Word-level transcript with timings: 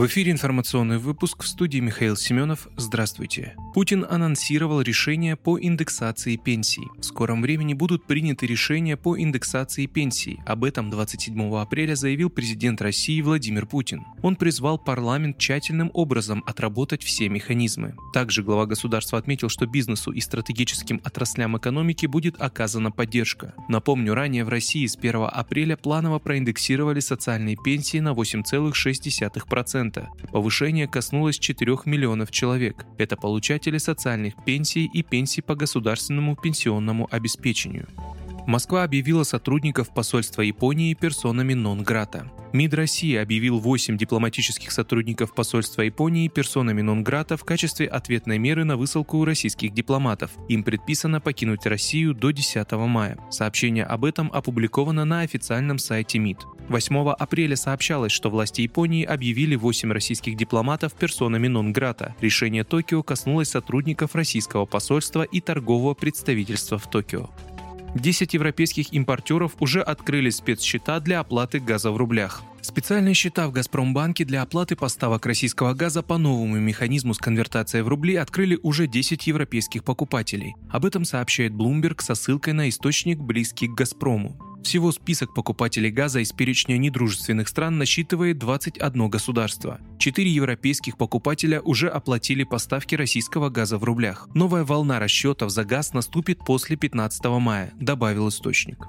В 0.00 0.06
эфире 0.06 0.32
информационный 0.32 0.96
выпуск 0.96 1.42
в 1.42 1.46
студии 1.46 1.78
Михаил 1.78 2.16
Семенов. 2.16 2.68
Здравствуйте. 2.78 3.54
Путин 3.74 4.06
анонсировал 4.08 4.80
решение 4.80 5.36
по 5.36 5.60
индексации 5.60 6.36
пенсий. 6.36 6.88
В 6.96 7.02
скором 7.02 7.42
времени 7.42 7.74
будут 7.74 8.06
приняты 8.06 8.46
решения 8.46 8.96
по 8.96 9.20
индексации 9.20 9.84
пенсий. 9.84 10.40
Об 10.46 10.64
этом 10.64 10.88
27 10.88 11.54
апреля 11.54 11.94
заявил 11.96 12.30
президент 12.30 12.80
России 12.80 13.20
Владимир 13.20 13.66
Путин. 13.66 14.06
Он 14.22 14.36
призвал 14.36 14.78
парламент 14.78 15.36
тщательным 15.36 15.90
образом 15.92 16.42
отработать 16.46 17.02
все 17.02 17.28
механизмы. 17.28 17.94
Также 18.14 18.42
глава 18.42 18.64
государства 18.64 19.18
отметил, 19.18 19.50
что 19.50 19.66
бизнесу 19.66 20.12
и 20.12 20.20
стратегическим 20.22 21.02
отраслям 21.04 21.58
экономики 21.58 22.06
будет 22.06 22.40
оказана 22.40 22.90
поддержка. 22.90 23.52
Напомню, 23.68 24.14
ранее 24.14 24.46
в 24.46 24.48
России 24.48 24.86
с 24.86 24.96
1 24.96 25.26
апреля 25.30 25.76
планово 25.76 26.18
проиндексировали 26.20 27.00
социальные 27.00 27.58
пенсии 27.62 27.98
на 27.98 28.14
8,6%. 28.14 29.89
Повышение 30.32 30.86
коснулось 30.86 31.38
4 31.38 31.78
миллионов 31.84 32.30
человек. 32.30 32.86
Это 32.98 33.16
получатели 33.16 33.78
социальных 33.78 34.34
пенсий 34.44 34.86
и 34.92 35.02
пенсий 35.02 35.42
по 35.42 35.54
государственному 35.54 36.36
пенсионному 36.36 37.08
обеспечению. 37.10 37.88
Москва 38.46 38.84
объявила 38.84 39.22
сотрудников 39.22 39.92
посольства 39.94 40.42
Японии 40.42 40.94
персонами 40.94 41.54
нон-грата. 41.54 42.30
МИД 42.52 42.74
России 42.74 43.14
объявил 43.14 43.60
8 43.60 43.96
дипломатических 43.96 44.72
сотрудников 44.72 45.34
посольства 45.34 45.82
Японии 45.82 46.26
персонами 46.26 46.82
нон-грата 46.82 47.36
в 47.36 47.44
качестве 47.44 47.86
ответной 47.86 48.38
меры 48.38 48.64
на 48.64 48.76
высылку 48.76 49.24
российских 49.24 49.72
дипломатов. 49.72 50.32
Им 50.48 50.64
предписано 50.64 51.20
покинуть 51.20 51.64
Россию 51.66 52.12
до 52.12 52.32
10 52.32 52.72
мая. 52.72 53.18
Сообщение 53.30 53.84
об 53.84 54.04
этом 54.04 54.30
опубликовано 54.32 55.04
на 55.04 55.20
официальном 55.20 55.78
сайте 55.78 56.18
МИД. 56.18 56.38
8 56.70 57.10
апреля 57.18 57.56
сообщалось, 57.56 58.12
что 58.12 58.30
власти 58.30 58.60
Японии 58.60 59.04
объявили 59.04 59.56
8 59.56 59.90
российских 59.90 60.36
дипломатов 60.36 60.94
персонами 60.94 61.48
нон-грата. 61.48 62.14
Решение 62.20 62.62
Токио 62.62 63.02
коснулось 63.02 63.48
сотрудников 63.48 64.14
российского 64.14 64.66
посольства 64.66 65.22
и 65.22 65.40
торгового 65.40 65.94
представительства 65.94 66.78
в 66.78 66.88
Токио. 66.88 67.28
10 67.96 68.34
европейских 68.34 68.92
импортеров 68.92 69.56
уже 69.58 69.82
открыли 69.82 70.30
спецсчета 70.30 71.00
для 71.00 71.18
оплаты 71.18 71.58
газа 71.58 71.90
в 71.90 71.96
рублях. 71.96 72.42
Специальные 72.62 73.14
счета 73.14 73.48
в 73.48 73.52
«Газпромбанке» 73.52 74.24
для 74.24 74.42
оплаты 74.42 74.76
поставок 74.76 75.26
российского 75.26 75.74
газа 75.74 76.02
по 76.02 76.18
новому 76.18 76.60
механизму 76.60 77.14
с 77.14 77.18
конвертацией 77.18 77.82
в 77.82 77.88
рубли 77.88 78.14
открыли 78.14 78.60
уже 78.62 78.86
10 78.86 79.26
европейских 79.26 79.82
покупателей. 79.82 80.54
Об 80.70 80.84
этом 80.84 81.04
сообщает 81.04 81.50
Bloomberg 81.50 82.00
со 82.00 82.14
ссылкой 82.14 82.52
на 82.52 82.68
источник, 82.68 83.18
близкий 83.18 83.66
к 83.66 83.74
«Газпрому». 83.74 84.49
Всего 84.62 84.92
список 84.92 85.34
покупателей 85.34 85.90
газа 85.90 86.20
из 86.20 86.32
перечня 86.32 86.76
недружественных 86.76 87.48
стран 87.48 87.78
насчитывает 87.78 88.38
21 88.38 89.08
государство. 89.08 89.80
Четыре 89.98 90.30
европейских 90.30 90.96
покупателя 90.96 91.60
уже 91.60 91.88
оплатили 91.88 92.44
поставки 92.44 92.94
российского 92.94 93.48
газа 93.48 93.78
в 93.78 93.84
рублях. 93.84 94.28
Новая 94.34 94.64
волна 94.64 94.98
расчетов 94.98 95.50
за 95.50 95.64
газ 95.64 95.92
наступит 95.92 96.38
после 96.44 96.76
15 96.76 97.24
мая, 97.40 97.72
добавил 97.80 98.28
источник. 98.28 98.86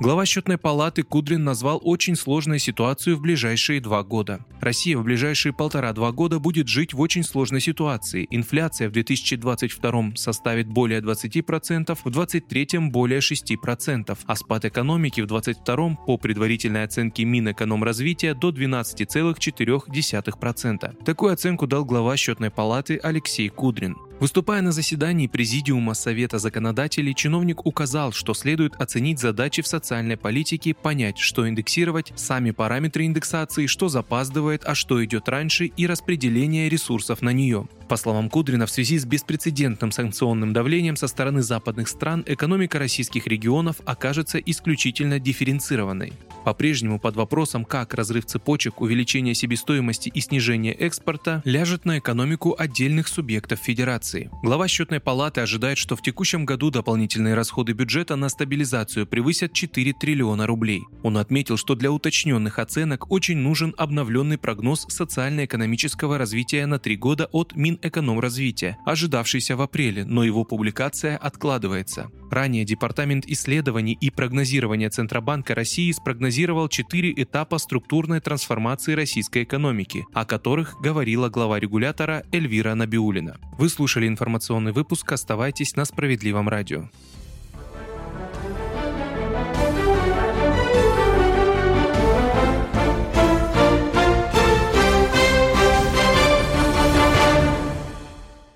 Глава 0.00 0.24
счетной 0.24 0.56
палаты 0.56 1.02
Кудрин 1.02 1.44
назвал 1.44 1.78
очень 1.84 2.16
сложную 2.16 2.58
ситуацию 2.58 3.18
в 3.18 3.20
ближайшие 3.20 3.82
два 3.82 4.02
года. 4.02 4.40
Россия 4.58 4.96
в 4.96 5.04
ближайшие 5.04 5.52
полтора-два 5.52 6.10
года 6.10 6.38
будет 6.38 6.68
жить 6.68 6.94
в 6.94 7.00
очень 7.02 7.22
сложной 7.22 7.60
ситуации. 7.60 8.26
Инфляция 8.30 8.88
в 8.88 8.92
2022 8.92 10.12
составит 10.16 10.68
более 10.68 11.02
20%, 11.02 11.98
в 12.02 12.10
2023 12.10 12.78
более 12.88 13.20
6%, 13.20 14.18
а 14.24 14.36
спад 14.36 14.64
экономики 14.64 15.20
в 15.20 15.26
2022 15.26 15.96
по 16.06 16.16
предварительной 16.16 16.84
оценке 16.84 17.26
Минэкономразвития 17.26 18.34
до 18.34 18.52
12,4%. 18.52 21.04
Такую 21.04 21.34
оценку 21.34 21.66
дал 21.66 21.84
глава 21.84 22.16
счетной 22.16 22.50
палаты 22.50 22.98
Алексей 23.02 23.50
Кудрин. 23.50 23.98
Выступая 24.20 24.60
на 24.60 24.70
заседании 24.70 25.28
Президиума 25.28 25.94
Совета 25.94 26.38
законодателей, 26.38 27.14
чиновник 27.14 27.64
указал, 27.64 28.12
что 28.12 28.34
следует 28.34 28.74
оценить 28.76 29.18
задачи 29.18 29.62
в 29.62 29.66
социальной 29.66 30.18
политике, 30.18 30.74
понять, 30.74 31.16
что 31.16 31.48
индексировать, 31.48 32.12
сами 32.16 32.50
параметры 32.50 33.06
индексации, 33.06 33.64
что 33.64 33.88
запаздывает, 33.88 34.62
а 34.66 34.74
что 34.74 35.02
идет 35.02 35.26
раньше 35.30 35.64
и 35.64 35.86
распределение 35.86 36.68
ресурсов 36.68 37.22
на 37.22 37.30
нее. 37.30 37.66
По 37.88 37.96
словам 37.96 38.28
Кудрина, 38.28 38.66
в 38.66 38.70
связи 38.70 38.98
с 38.98 39.06
беспрецедентным 39.06 39.90
санкционным 39.90 40.52
давлением 40.52 40.96
со 40.96 41.06
стороны 41.08 41.40
западных 41.40 41.88
стран 41.88 42.22
экономика 42.26 42.78
российских 42.78 43.26
регионов 43.26 43.76
окажется 43.86 44.36
исключительно 44.36 45.18
дифференцированной. 45.18 46.12
По-прежнему 46.44 46.98
под 46.98 47.16
вопросом, 47.16 47.64
как 47.64 47.94
разрыв 47.94 48.26
цепочек, 48.26 48.80
увеличение 48.80 49.34
себестоимости 49.34 50.08
и 50.08 50.20
снижение 50.20 50.72
экспорта 50.72 51.42
ляжет 51.44 51.84
на 51.84 51.98
экономику 51.98 52.54
отдельных 52.58 53.08
субъектов 53.08 53.58
федерации. 53.58 54.30
Глава 54.42 54.68
счетной 54.68 55.00
палаты 55.00 55.42
ожидает, 55.42 55.78
что 55.78 55.96
в 55.96 56.02
текущем 56.02 56.46
году 56.46 56.70
дополнительные 56.70 57.34
расходы 57.34 57.72
бюджета 57.72 58.16
на 58.16 58.28
стабилизацию 58.28 59.06
превысят 59.06 59.52
4 59.52 59.92
триллиона 59.92 60.46
рублей. 60.46 60.82
Он 61.02 61.18
отметил, 61.18 61.56
что 61.56 61.74
для 61.74 61.92
уточненных 61.92 62.58
оценок 62.58 63.10
очень 63.10 63.36
нужен 63.36 63.74
обновленный 63.76 64.38
прогноз 64.38 64.86
социально-экономического 64.88 66.18
развития 66.18 66.66
на 66.66 66.78
три 66.78 66.96
года 66.96 67.28
от 67.32 67.54
Минэкономразвития, 67.54 68.78
ожидавшийся 68.86 69.56
в 69.56 69.62
апреле, 69.62 70.04
но 70.04 70.24
его 70.24 70.44
публикация 70.44 71.16
откладывается. 71.16 72.10
Ранее 72.30 72.64
Департамент 72.64 73.26
исследований 73.26 73.98
и 74.00 74.08
прогнозирования 74.10 74.88
Центробанка 74.88 75.54
России 75.56 75.90
спрогнозировал 75.90 76.68
четыре 76.68 77.12
этапа 77.16 77.58
структурной 77.58 78.20
трансформации 78.20 78.92
российской 78.92 79.42
экономики, 79.42 80.06
о 80.14 80.24
которых 80.24 80.80
говорила 80.80 81.28
глава 81.28 81.58
регулятора 81.58 82.22
Эльвира 82.30 82.74
Набиулина. 82.74 83.38
Вы 83.58 83.68
слушали 83.68 84.06
информационный 84.06 84.72
выпуск, 84.72 85.10
оставайтесь 85.10 85.74
на 85.74 85.84
Справедливом 85.84 86.48
радио. 86.48 86.88